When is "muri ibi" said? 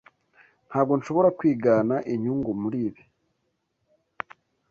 2.61-3.03